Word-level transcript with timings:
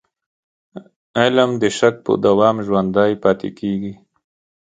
علم 1.19 1.51
د 1.61 1.63
شک 1.77 1.95
په 2.05 2.13
دوام 2.25 2.55
ژوندی 2.65 3.11
پاتې 3.23 3.49
کېږي. 3.59 3.93